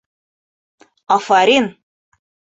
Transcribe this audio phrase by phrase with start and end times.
[1.15, 1.65] Афарин!..